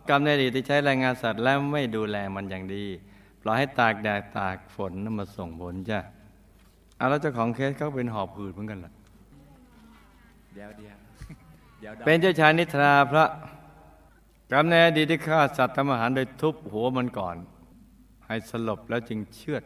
[0.08, 2.84] กรรมในอดีตที่ใช้แรงงานสัตว์และไม่ดูแลมันอย่างดี
[3.42, 5.98] ปล่อยให้ตากแดดตากฝนนำมาส่งผลจ้ะ
[6.96, 8.92] เอาแล้วเจ้าของเคสเขาเป็นหอบหืดเหมือนกันล่ะ
[10.54, 10.96] เดี๋ยวเดี๋ยว
[11.80, 13.26] เดี๋ยวเป็นเจ้าชายนิทราพระ
[14.52, 17.36] กำเนิดดีที่ฆ่าสัตว์ทำอาหารโดยทุบหัวมันก่อน
[18.26, 19.64] ให้สลบแล้วจึงเชือด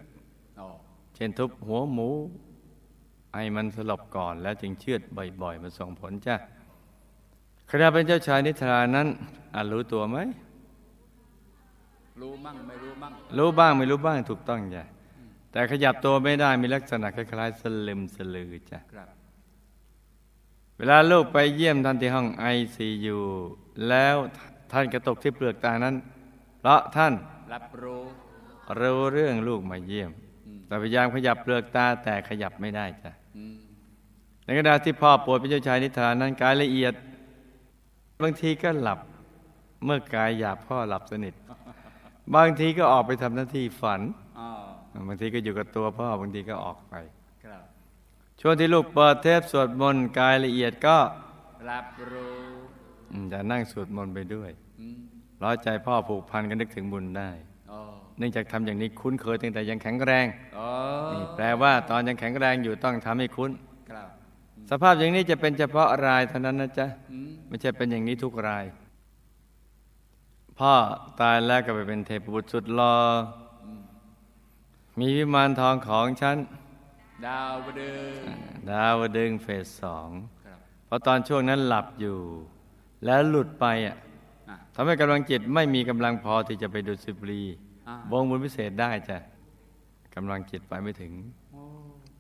[0.61, 0.69] อ๋อ
[1.15, 2.09] เช่นทุบหัวหมู
[3.35, 5.01] ให้มันสลบก่อนแล้วจึงเชือด
[5.43, 6.37] บ่อย ๆ มันส่งผลจ้ะ
[7.71, 9.09] ขณะเป็นเจ้าชายนิทรานั้น
[9.55, 10.19] อาจรู้ตัวไหม
[12.23, 14.85] รู้มั่งไม่รู้มั่งรู้บ้างไม่รู้บ้างถูกต้องจ้ะ
[15.53, 19.09] แต่ขยับตัวไม่ได้มีลักษณะคล้ายๆสลึมสลือจ้ะครับ
[20.79, 23.19] เวลาลูกไปเยี่ยมท่านที่ห้องไอซียู
[23.89, 24.17] แล้ว
[24.73, 25.95] ท่านกระตกที่เปลือกตานั้น
[26.61, 27.13] เพราะท่าน
[27.55, 28.03] รับรู้
[28.81, 30.11] รู้เรื่องลูกมาเยี่ยม
[30.67, 33.57] แต่พยายามขยับเปลือกตาแต่ขยับไม่ได้จ้ะอืม
[34.45, 36.95] ในขณะที่พ่อป่วยเป็นเจ้าชายนิทรานั้นกายละเอียด
[38.23, 38.99] บางทีก็หลับ
[39.85, 41.35] เมื่อกายหยาบพ่อหลับสนิท
[42.37, 44.01] บางทีก็ออกไปทำหน้าที่ฝัน
[44.39, 44.49] อ๋อ
[45.09, 46.95] บางทีก็อยู่กับตัวพ่อบางทีก็ออกไป
[47.45, 47.65] ครับ
[48.41, 50.97] ช่วงที่ลูกเปิดเทปสวดมนต์กายละเอียดก็
[51.71, 52.37] รับรู้
[53.13, 54.99] อืมจะนั่งสวดมนต์ไปด้วยอืม
[55.45, 57.31] ร้อยใจพ่อผูกพันกันนึกถึงบุญได้
[57.71, 57.81] อ๋อ
[58.19, 60.27] เนื่องจากทำอย่างนี้คุ้นเคยตั้งแต่ยังแข็งแรง
[60.59, 60.69] อ๋อ
[61.13, 63.51] นี่แปลว่าตอนยังแข็งแรงอยู่ต้องทำให้คุ้น
[63.91, 64.09] ครับ
[64.71, 68.65] สภาพอย่างนี้จะเป็นเฉพาะรายเท่านั้นนะจ๊ะอืมไม่ใช่เป็นอย่างนี้ทุกราย
[70.67, 70.77] พ่อ
[71.21, 72.97] ตายแล้วก็ไปเป็นเทพบุตรสุดรอ
[73.65, 73.69] อ
[74.99, 76.37] มีวิมานทองของฉัน
[77.27, 78.23] ดาวเดิน
[78.71, 80.09] ดาวดึงส์เฟสสอง
[80.45, 82.19] ครับเพราะตอนช่วงนั้นหลับอยู่
[83.05, 83.97] แล้วหลุดไปอะ
[84.49, 87.43] อะทำให้กำลังจิตไม่มีกำลังพอที่จะไปดูดสิบรี
[87.89, 89.19] อ่าวงบุญพิเศษได้จ้ะ
[90.15, 91.13] กำลังจิตไปไม่ถึง
[91.53, 91.63] โอ้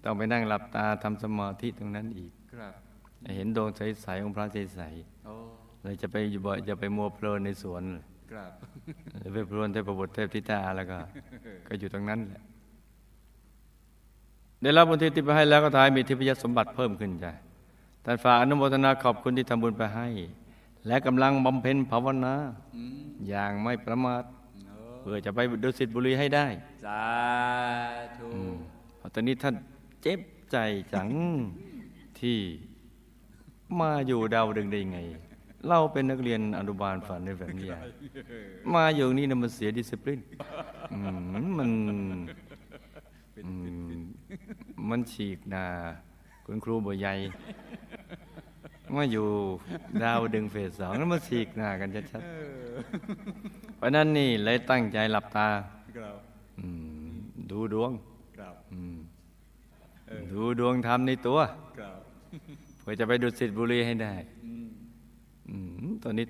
[0.05, 2.75] ต้องไปนั่งหลับตาทำสมาธิตรงนั้นอีกครับ
[3.37, 4.81] เห็นดวงใสๆของพระใส
[5.25, 8.12] โอ้ๆเลยจะไปอยู่บ่อยจะไปมัวเพลินในสวนครับ
[9.19, 10.99] หรือไปเพลินเทพบุตรเทพธิตาแล้วก็
[11.67, 12.43] ก็อยู่ตรงนั้นแหละ
[14.63, 17.33] ได้รับบุญที่ติดไปให้แล้วก็ทายมีทิพยสมบัติเพิ่มขึ้นจ้ะ
[18.05, 20.09] ท่านฝากอนุโมทนาขอบคุณที่ทำบุญไปให้
[20.87, 22.35] และกำลังบำเพ็ญภาวนา
[22.77, 24.23] อืมอย่างไม่ประมาท
[24.69, 26.47] โอ้เพื่อจะไปดุสิตบุรีให้ได้
[26.85, 27.03] สา
[28.17, 28.29] ธุ
[28.99, 29.55] เพราะตอนนี้ท่าน
[30.03, 30.57] เจ็บใจ
[30.95, 31.09] จัง
[32.21, 32.39] ที่
[33.81, 34.99] มาอยู่ดาวดึงได้ยังไง
[35.69, 37.79] เราเป็นนักเรียนอนุบาลฝันในแบบนี้อะ
[38.75, 40.21] มาอยู่นี่นะมันเสียดิสซิปลิน
[40.93, 41.17] อืม
[41.59, 41.71] มัน
[43.47, 43.51] อื
[43.97, 44.01] ม
[44.89, 45.65] มันฉีกหนา
[46.47, 47.15] คุณครูบ่ใหญ่
[48.97, 49.27] มาอยู่
[50.03, 55.49] ดาวดึงเฟสสองแล้วมาฉีกหน้ากันชัดๆเพราะนั้นนี่เลยตั้งใจหลับตา
[55.97, 56.17] ครับ
[56.59, 56.67] อื
[57.13, 57.15] ม
[57.51, 57.93] ดูดวง
[58.39, 58.97] ครับอืม
[60.33, 61.39] ดูดวงธรรมในตัว
[61.79, 61.99] ครับ
[62.83, 64.32] เพื่อจะไปดูสิทธิบุรีให้ได้อืมอืม
[66.03, 66.27] ตอนนี้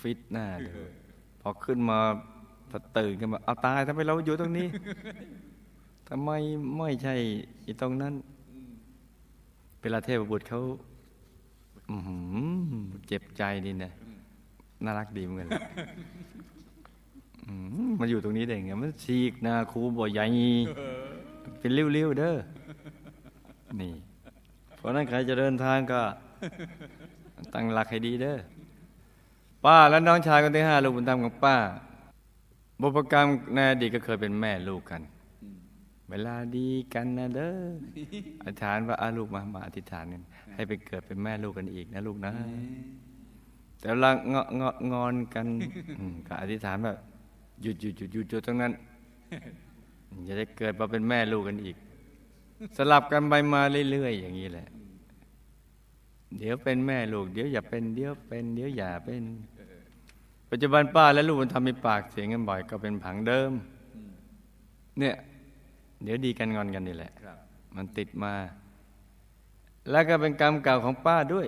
[0.00, 0.70] ฟิตหน้าดู
[1.40, 1.98] พอขึ้นมา
[2.70, 4.66] พอตื่นขึ้นมาเอาตายทำไมเราอยู่ตรงนี้
[6.08, 6.30] ทำไม
[6.76, 7.14] ไม่ใช่
[7.66, 8.14] อีตรงนั้น
[9.80, 10.62] เวลาเทพบุตรเขา
[11.90, 12.16] อื้อหื
[12.76, 13.92] อเจ็บใจดีนะ
[14.84, 15.48] น่ารักดีเหมือนกัน
[17.46, 17.52] อื
[17.86, 20.24] มมาอยู่ตรงนี้ได้ไงมันฉีกหนาครูบ่ใหญ่
[21.58, 22.36] เป็นริ้วๆเด้อ
[23.80, 23.94] นี่
[24.76, 26.02] เพราะนั้นใครจะเดินทางก็
[27.54, 28.38] ตั้งหลักให้ดีเด้อ
[29.64, 31.56] ป้าและน้องชายคนที่ห้าลูกบุญธรรมของป้า
[32.80, 35.02] บุพกรรมในอดีตก็เคยเป็นแม่ลูกกัน
[36.10, 37.54] เวลาดีกันนะเด้อ
[38.44, 40.22] อธิษฐานว่าอาลูกมามาอธิษฐานกัน
[40.54, 42.32] ให้ไปเกิดเป็นแม่ลูกกันอีกนะลูกนะ
[43.80, 45.46] แต่เวลาเงาะเงาะงอนกัน
[46.26, 46.96] ก็อธิษฐานแบบ
[47.62, 48.72] หยุดหยุดหยุดหยุดหยุดตรงนั้น
[50.28, 51.76] จะได้เกิดมาเป็นแม่ลูกกันอีก
[52.76, 54.66] สลับกันไปมาเรื่อยๆอย่างนี้แหละ
[56.38, 59.22] เดี๋ยวเป็นแม่ลูก เดี๋ยวอย่าเป็นเดี๋ยวเป็นเดี๋ยวอย่าเป็น
[60.50, 63.52] ปัจจุบันป้าและลูกมันทำมีปากเสียงกันบ่อยก็เป็นผังเดิม
[64.98, 65.14] เนี่ย
[66.02, 67.38] เดี๋ยวดีกันงอนกันนี่แหละครับ
[67.76, 68.34] มันติดมา
[69.90, 71.46] แล้วก็เป็นกรรมเก่าของป้าด้วย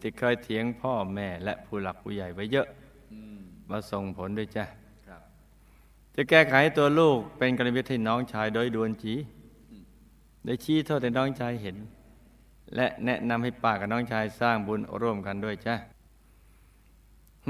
[0.00, 2.66] ที่เคยเถียงพ่อแม่และผู้หลักผู้ใหญ่ไว้เยอะ
[3.12, 3.38] อืม
[3.70, 4.64] มาส่งผลด้วยจ้ะ
[5.08, 5.22] ครับ
[6.14, 9.14] จะแก้ไขให้ตัวลูกเป็นกรณีวิธีน้องชายโดยด่วนจี
[10.44, 11.76] ได้ชี้โทษให้น้องชายเห็น
[12.76, 15.74] และแนะนำให้ป้ากับน้องชายสร้างบุญร่วมกันด้วยจ้ะ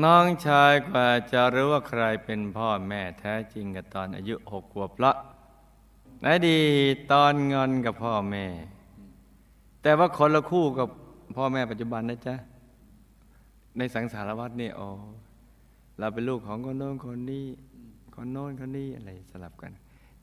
[0.04, 5.12] น้องชายกว่าจะรู้ว่าใครเป็นพ่อแม่แท้จริงกับตอนอายุหกขวบละ
[6.22, 6.59] ในดี
[7.12, 8.46] ตอนงอนกับพ่อแม่
[9.83, 10.88] แต่ว่าคนละคู่กับ
[11.37, 12.35] พ่อแม่ปัจจุบันนะจ๊ะ
[13.78, 14.88] ในสังสารวัตรนี่อ๋อ
[15.98, 17.46] เราเป็นลูกของคนโน้นคนนี้
[18.14, 19.72] คนโน้นคนนี้อะไรสลับกัน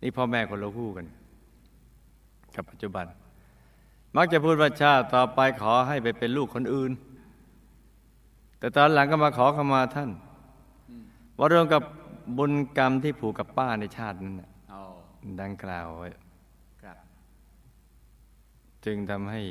[0.01, 1.05] นี่พ่อแม่คนละคู่กัน
[2.55, 3.05] กับปัจจุบัน
[4.17, 6.91] มักจะพูดว่าชาติต่อไปขอให้ไปเป็นลูกคนอื่น
[8.59, 10.09] แต่ตอนหลังก็มาขอขมาท่าน
[11.37, 11.83] ว่าเรื่องกับ
[12.37, 14.81] บุญกรรมที่ผูกกับป้าในชาตินั้นน่ะอ๋อ
[15.41, 16.09] ดังกล่าวไว้
[16.83, 16.97] ครับ
[18.85, 19.41] จึงทำให้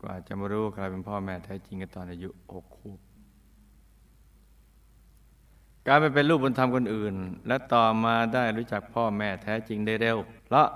[0.00, 2.98] กว่าจะมารู้ว่าใครเป็นพ่อแม่แท้จริงกันตอนอายุหกขวบ
[5.86, 7.14] การไปเป็นลูกบุญธรรมคนอื่น
[7.46, 10.68] และต่อมาได้รู้จักพ่อแม่แท้จริงได้เร็วเพราะ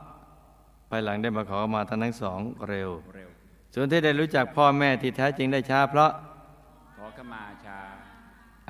[0.89, 3.29] ภายหลังได้มาขอมาทั้งทั้งสองเร็วเร็ว
[3.75, 6.11] ส่วนที่ได้รู้จักพ่อแม่ที่แท้จริงได้ช้า เพราะ
[6.97, 7.79] ขอขมาชา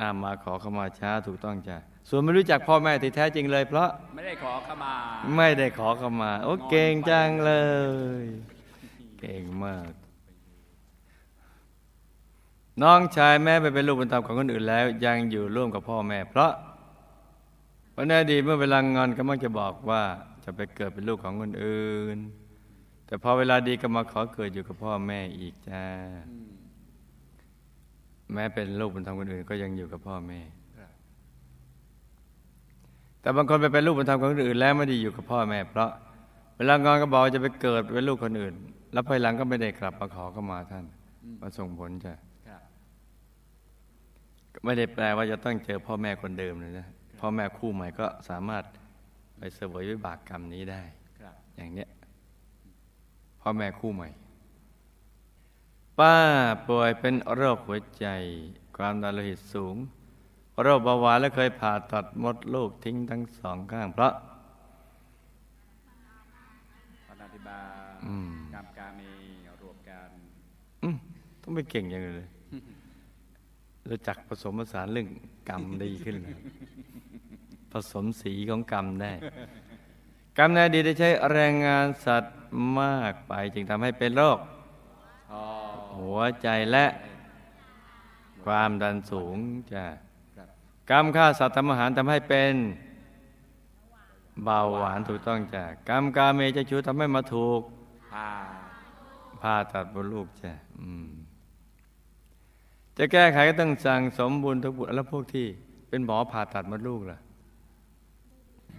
[0.00, 1.76] อามาขอขมาช้าถูกต้องจ้ะ
[2.09, 4.94] ส่วนไม่รู้จักพ่อแม่ที่แท้จริงเลย เพราะไม่ได้ขอขมา
[5.37, 7.52] ไม่ได้ขอขมา โอ้เก่งจังเล
[8.22, 8.24] ย
[9.18, 9.92] เก่งมาก
[12.83, 16.52] น้องชายแม่ไปเป็นลูกบุญธรรมของคนอื่นแล้ว ยังอยู่ร่วมกับพ่อแม่ เพราะ
[17.94, 20.02] วันในอดีตเมื่อเวลางอนก็มักจะบอกว่า
[20.49, 22.19] จะไปเกิดเป็นลูกของคนอื่น
[23.07, 25.83] แต่พอเวลาดีก็มาขอเกิดอยู่กับพ่อแม่อีกจ้า
[26.31, 26.57] อืม
[28.33, 30.41] แม้เป็นลูกบุญธรรมคนอื่น ก็ยังอยู่กับพ่อแม่
[30.77, 30.93] ครับ
[33.21, 35.91] แต่บางคนไปเป็นลูกบุญธรรมของคนอื่น แล้วไม่ได้อยู่กับพ่อแม่ เพราะ
[36.57, 38.55] เวลางอนก็บอกว่าจะไปเกิดเป็นลูกคนอื่น
[38.93, 40.85] แล้วภายหลังก็ไม่ได้กลับมาขอเข้ามาท่าน
[41.41, 42.15] มาส่งผลจ้ะ
[42.49, 42.63] ครับ
[44.65, 46.87] ไม่ได้แปลว่าจะต้องเจอพ่อแม่คนเดิมเลยนะ
[47.21, 48.65] พ่อแม่คู่ใหม่ก็สามารถ
[49.37, 50.83] ไปเสวยวิบากกรรมนี้ได้
[51.20, 51.88] ครับอย่างเนี้ย
[53.40, 54.09] พ่อแม่คู่ใหม่
[55.99, 56.16] ป้า
[56.68, 58.07] ป่วยเป็นโรคหัวใจ
[58.77, 59.77] ความดันโลหิตสูง
[60.62, 64.12] โรคเบาหวานและเคยผ่าตัดมดลูกทิ้งทั้งสองข้าง เพราะ
[67.09, 67.59] ปฏิทิบา
[68.07, 69.11] อืมกรรมการมี
[69.62, 70.09] รวมกัน
[70.83, 70.96] อืม
[71.42, 72.29] ต้องไปเก่งอย่างเลย
[73.88, 75.09] รู้จักผสมผสานเรื่อง
[75.49, 76.37] กรรมดีขึ้นเลย
[76.96, 76.96] ผ
[77.93, 79.12] สมสีของกรรมได้
[80.39, 82.37] กรรมในอดีตได้ใช้แรงงานสัตว์
[82.81, 84.39] มากไป จึงทำให้เป็นโรค
[85.99, 86.87] หัวใจและ
[88.45, 89.37] ความดันสูง
[89.73, 89.85] จ้ะ
[90.91, 92.55] กรรมฆ่าสัตว์ทำอาหารทำให้เป็น
[94.45, 97.61] เบาหวานถูกต้องจ้ะกรรมกาเมจะชูทำให้มาถูก
[98.11, 98.31] ผ่า
[99.43, 100.53] ผ่าตัดบนลูกจ้ะ
[102.97, 105.47] จะแก้ไขก็ต้องสั่งสมบุญทุกบุญแล้วพวกที่
[105.89, 107.19] เป็นหมอผ่าตัดมดลูกล่ะ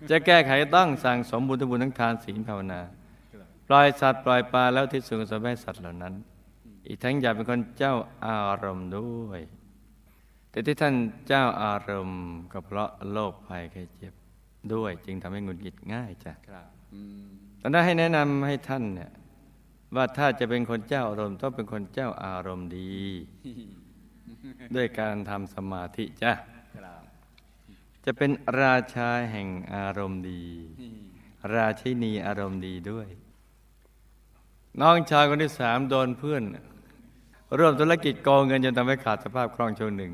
[0.10, 2.82] จะแก้ไขต้องสั่งสมบุญทบุญทั้งทานศีลภาวนา
[3.68, 6.14] ปล่อยสัตว์ปล่อยปลาแล้วที่สูงสมให้สัตว์เหล่านั้น
[6.88, 7.94] อีกทั้งอย่าเป็นคนเจ้า
[8.26, 9.42] อารมณ์ด้วย
[10.50, 10.96] แต่ที่ท่าน
[11.28, 14.14] เจ้าอารมณ์ก็เพราะโรคภัยไข้เจ็บ
[14.74, 16.34] ด้วย จึงทำให้หงุดหงิดง่ายจ้ะ
[17.62, 19.12] ตอนนั้นให้แนะนำให้ท่านเนี่ย
[19.96, 22.96] ว่าถ้าจะเป็นคนเจ้าอารมณ์ต้องเป็นคนเจ้าอารมณ์ดี
[24.76, 26.32] ด้วยการทำสมาธิจ้ะ
[26.76, 27.04] ครับ
[28.10, 30.44] จะเป็นราชาแห่งอารมณ์ดี
[31.56, 33.08] ราชินีอารมณ์ดีด้วย
[34.82, 36.44] น้องชายคนที่สามโดนเพื่อน
[37.58, 40.14] ร่วมธุรกิจโกงเงินจนทำให้ขาดสภาพคล่องช่วงหนึ่ง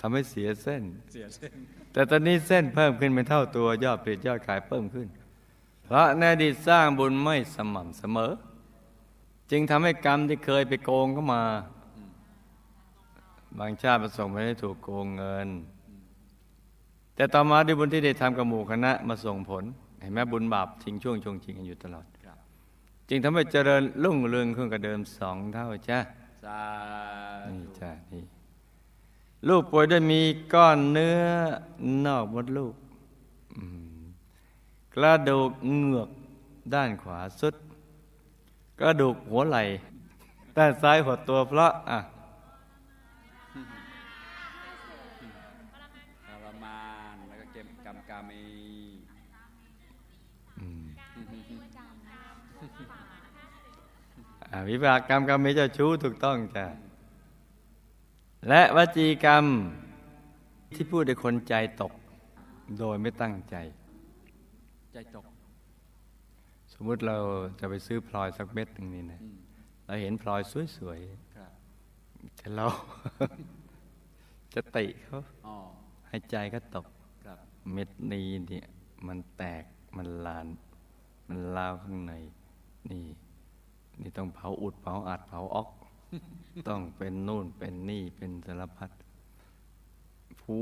[0.00, 0.82] ทำให้เสียเส้น
[1.12, 1.52] เสียเส้น
[1.92, 5.08] แต่ตอนนี้เส้นเพิ่มขึ้นเป็นเท่าตัวยอดผลิตยอดขายเพิ่มขึ้น
[5.84, 8.32] เพราะในอดีตสร้างบุญไม่สม่ำเสมอ
[9.50, 11.44] จึงทำให้กรรมที่เคยไปโกงเข้ามา
[13.58, 15.50] บางชาติประสงค์ไม่ได้ถูกโกงเงิน
[17.20, 19.64] แต่ต่อมาด้วยบุญที่ได้ทำกับหมู่คณะมาส่งผล
[20.00, 22.38] เห็นไหมบุญบาปทิ้งช่วงชงชิงกันอยู่ตลอดครับ
[23.08, 25.98] จึงทำให้เจริญรุ่งเรืองขึ้นกับเดิมสองเท่าจ้า
[27.48, 28.24] นี่จ้านี่
[29.48, 30.20] ลูกป่วยด้วยมี
[30.52, 31.22] ก้อนเนื้อ
[32.06, 32.74] นอกมดลูก
[34.94, 36.10] กระดูกเหงือก
[36.74, 37.54] ด้านขวาสุด
[38.80, 39.62] กระดูกหัวไหล่
[40.56, 41.98] ด้านซ้ายหัวตัวเพราะอะ
[54.70, 56.66] วิบากกรรมกรรมมีเจ้าชู้ถูกต้องจ้ะ
[58.48, 59.44] และวจีกรรม
[60.74, 61.92] ที่พูดให้คนใจตก
[62.78, 63.56] โดยไม่ตั้งใจ
[64.92, 65.24] ใจตก
[66.72, 67.16] สมมุติเรา
[67.60, 69.38] จะไปซื้อพลอยสักเม็ดหนึ่งนี่นะอืม
[69.86, 70.40] เราเห็นพลอย
[70.76, 70.98] สวย
[71.36, 72.66] ครับๆแต่เรา
[74.54, 75.56] จะติเขาอ๋อ
[76.08, 76.86] ให้ใจก็ตก
[77.24, 77.38] ครับ
[77.72, 78.66] เม็ดนี้เนี่ย
[79.06, 79.64] มันแตก
[79.96, 80.46] มันลาน
[81.30, 82.12] มันลาวข้างใน
[82.90, 83.04] นี่
[84.00, 85.68] นี่ต้องเผาอุดเผาอัดเผาออก
[86.68, 88.90] ต้องเป็นนู่นเป็นนี่เป็นสารพัด
[90.42, 90.60] พู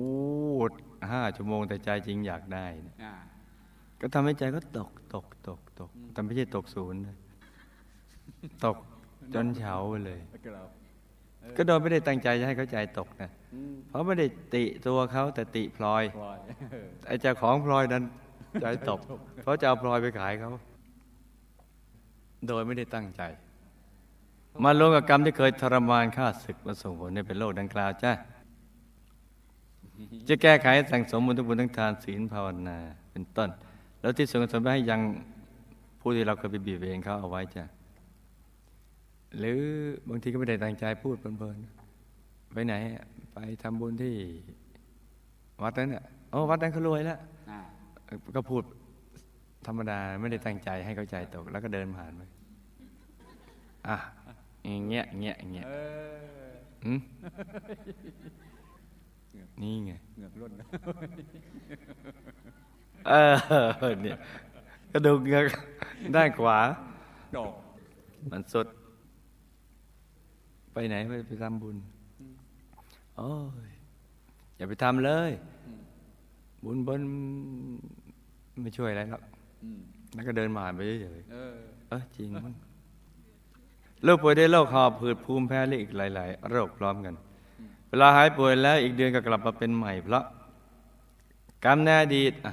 [0.68, 0.70] ด
[1.10, 3.14] ห้าชั่วโมงแต่ใจจริงอยากได้เนี่ยอ่า
[4.00, 7.16] ก็ทำให้ใจก็ตกตกตกตกแต่ไม่ใช่ตกศูนย์นะ
[8.64, 8.76] ตก
[9.34, 10.64] จนเฉาไปเลยแล้วก็เรา
[11.56, 16.38] ก็โดยไม่ได้ตั้งใจจะให้เขาใจตกนะอืมเพราะไม่ได้ติตัวเขาแต่ติพลอยปล่อย
[17.06, 18.04] ไอ้เจ้าของพลอยนั้น
[18.62, 19.00] ใจตก
[19.42, 20.50] เพราะจะเอาพลอยไปขายเขา
[22.46, 23.22] โดยไม่ได้ตั้งใจ
[24.64, 28.12] มาลงกับกรรมที่เคยทรมานข้าศึกมาส่งผลให้เป็นโรคดังกล่าวจ้า
[30.28, 32.78] จะแก้ไขสั่งสมบุญทุกบุญทั้งทานศีลภาวนา
[33.12, 33.48] เป็นต้น
[34.00, 35.00] แล้วที่ส่วนกุศลไปให้ยัง
[36.00, 37.64] ผู้ที่เราเคยไปบีบเองเขาเอาไว้จ้ะ
[39.38, 39.60] หรือ
[40.08, 42.74] บางทีก็ไม่ได้ตั้งใจพูดเพลินๆไปไหน
[43.32, 44.14] ไปทำบุญที่
[45.62, 47.37] วัดนั้นเนี่ยโอ้วัดนั้นเขารวยแล้วอ่า
[48.36, 48.62] ก็พูด
[49.66, 52.22] ธรรมดาไม่ได้ตั้งใจให้เขาใจตก แล้วก็เดินผ่านไป
[53.88, 53.96] อะ
[54.64, 55.72] อย่างเงี้ยอย่างเงี้ยอย่างเงี้ยเอ
[56.48, 56.52] อ
[56.84, 57.00] หืม
[59.62, 60.52] นี่ไงเหงือกร่น
[63.08, 63.12] เอ
[63.90, 64.16] อเนี่ย
[64.92, 65.44] กระดูกเงือก
[66.16, 66.58] ด้านขวา
[67.36, 67.52] ดอก
[68.32, 68.66] มันสด
[70.72, 71.76] ไปไหนไปไปทำบุญ
[73.16, 73.32] โอ้
[73.68, 73.70] ย
[74.56, 75.30] อย่าไปทำเลย
[76.64, 77.00] บุญบน
[78.62, 79.22] ไม่ช่วยอะไรหรอก
[79.62, 79.80] อืม
[80.14, 82.54] แล้วก็เดินผ่านไปเฉยเออๆเออจริงมั้ง
[84.04, 87.14] โรคป่วยได้วยโรคหอบผืดภูมิแพ้และอีกหลาย ๆ โรคพร้อมกัน
[87.88, 90.24] เวลาหายป่วยแล้วอีกเดือนก็กลับมาเป็นใหม่ เพราะ
[91.64, 92.52] กรรมในอดีตอะ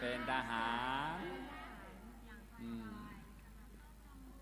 [0.00, 0.68] เป็นทหา
[1.16, 1.18] ร
[2.62, 2.88] อืม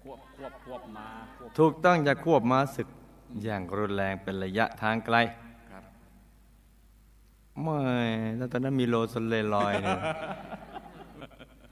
[0.03, 2.89] ควบควบควบมาควบถูกต้องจะควบม้าศึก
[3.45, 5.52] อย่างรุนแรงเป็นระยะทางไกลครับ
[7.61, 7.81] ไม่
[8.37, 10.01] แล้วตอนนั้นมีโลสเลลอยเนี่ย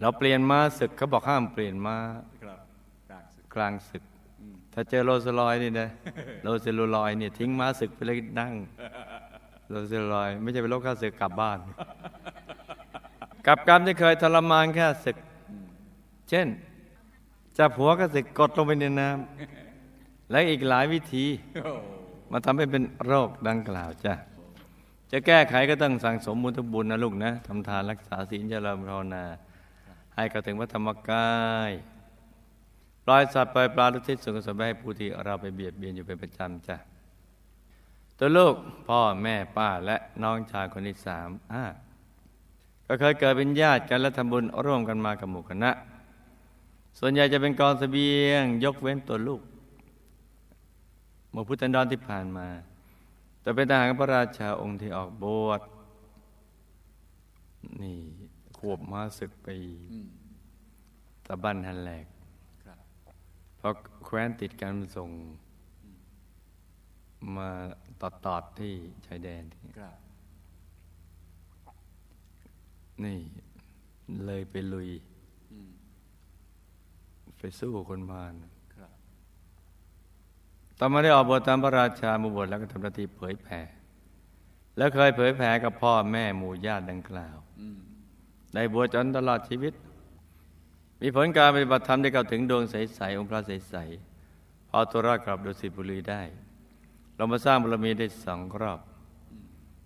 [0.00, 1.96] เราเปลี่ยนม้าศึกเขาบอกห้ามเปลี่ยนม้า
[2.42, 2.58] ครับ
[3.08, 4.02] กลางศึกกลางศึก
[4.40, 5.88] อืมถ้าเจอโลสลอยนี่นะ
[6.42, 8.52] โลเซลลูลอยเนี่ยทิ้งม้าศึกไปเลยนั่ง
[9.70, 11.58] โลเซลลูลอย ไม่ใช่เป็นโรคข้าศึกกลับบ้าน
[13.46, 15.16] กับกรรมที่เคยทรมานแค่ศึก
[16.28, 16.46] เช่น
[17.58, 21.24] จับหัวข้าศึกกดลงไปในน้ำและอีกหลายวิธี
[21.64, 21.72] โอ้
[22.32, 24.14] มาทำให้เป็นโรคดังกล่าวจ้ะ
[25.10, 29.24] จะแก้ไขก็ต้องสั่งสมบุญทบุญนะลูกนะทำทานรักษาศีลเจริญภาวนา
[30.14, 31.30] ให้เข้าถึงพระธรรมกา
[31.68, 31.70] ย
[33.04, 36.76] ปล่อยสัตว์ปล่อยปลาทุกทิศส่วนกุศลไปให้ผู้ที่เราไปเบียดเบียนอยู่เป็นประจำจ้ะ
[38.18, 38.54] ตัวลูก
[38.88, 41.64] พ่อแม่ป้าและน้องชายคนที่สามอ่า
[42.86, 45.70] ก็เคยเกิดเป็นญาติกันและทำบุญร่วมกันมากับหมู่คณะ
[46.98, 49.40] ส่วนใหญ่จะเป็นกองเสบียง ยกเว้นตัวลูก
[51.30, 52.46] เมื่อพุทธันดรที่ผ่านมา
[53.40, 55.60] แต่เป็นทหารพระราชาองค์ที่ออกบวช
[57.82, 57.98] นี่
[58.58, 59.48] ขวบมาศึกไป
[59.92, 60.08] อืม
[61.26, 62.06] ตะบันฮันแหลก
[62.64, 62.78] ครับ
[63.56, 63.72] เพราะ
[64.04, 65.10] แคว้นติดกันส่ง
[67.36, 67.48] มา
[68.00, 68.74] ตอดตอดๆที่
[69.06, 69.98] ชายแดนที่ครับ
[73.04, 73.18] นี่
[74.26, 74.90] เลยไปลุย
[75.52, 75.70] อืม
[77.38, 78.52] ไปสู้คนพาลครับ
[80.82, 83.60] ต่อมาได้ออกบวชตามพระราชามาบวชแล้วก็ทำหน้าที่เผยแผ่
[84.76, 87.78] แล้วเคยเผยแผ่กับพ่อแม่หมู่ญาติดังกล่าวอืม
[88.54, 89.72] ได้บวชจนตลอดชีวิต
[91.00, 96.22] มีผลการปฏิบัติธรรมได้เข้าถึงดวงใสๆองค์พระใสๆพอตัวรอดกลับดุสิตบุรีได้
[97.16, 98.80] เรามาสร้างบารมีได้สองรอบ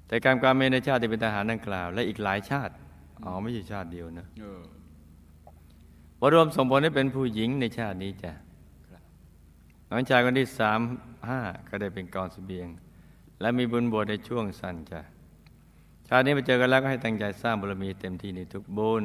[0.07, 2.72] แต่การการเมในชาติที่เป็นทหารดังกล่าว และอีกหลายชาติ
[3.24, 4.62] อ๋อไม่ใช่ชาติเดียวนะเออ
[6.20, 8.33] บรวมส่งผลให้เป็นผู้หญิงในชาตินี้จ้ะ
[9.87, 10.81] ครับน้องชายคนที่สาม
[11.29, 12.68] ห้าก็ได้เป็นกองเสบียง
[13.40, 15.01] และมีบุญบวชในช่วงสั้นจ้ะ
[16.09, 19.05] ชาตินี้มาเจอกันแล้วก็ให้ตั้งใจสร้างบารมีเต็มที่ในทุกบุญ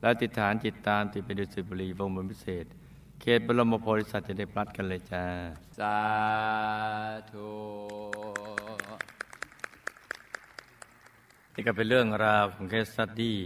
[0.00, 2.64] และติดฐานจิตตามติดไปดุสิตบุรีวงบนพิเศษ
[3.20, 5.24] เขตบรมโพธิสัตว์จะได้พลัดกันเลยจ้า
[5.78, 5.96] สา
[7.30, 7.50] ธุ
[11.54, 13.38] นี่ก็เป็นเรื่องราวของเคสสตดี้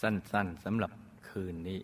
[0.00, 0.90] สั้นๆสำหรับ
[1.28, 1.80] คืนนี้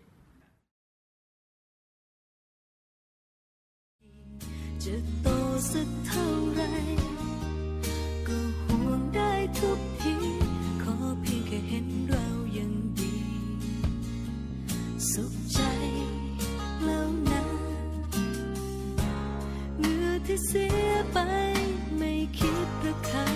[4.85, 5.27] จะโต
[5.71, 6.61] สักเท่าไร
[8.27, 10.15] ก็ห่วงได้ทุกที
[10.81, 12.27] ขอเพียงแค่เห็นเรา
[12.57, 13.15] ยังดี
[15.11, 15.59] สุขใจ
[16.83, 17.43] แล้วนะ
[19.77, 21.17] เมื่อที่เสียไป
[21.97, 23.29] ไม่คิดราคา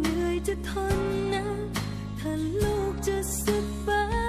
[0.00, 0.98] เหนื่อยจะทน
[1.32, 1.44] นะ
[2.18, 3.46] ถ้าลูกจะส
[3.86, 4.19] บาย